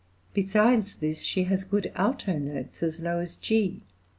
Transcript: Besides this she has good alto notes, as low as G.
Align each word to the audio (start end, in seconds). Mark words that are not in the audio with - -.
Besides 0.33 0.95
this 0.95 1.21
she 1.21 1.43
has 1.43 1.63
good 1.63 1.91
alto 1.93 2.39
notes, 2.39 2.81
as 2.81 2.99
low 2.99 3.19
as 3.19 3.35
G. 3.35 3.83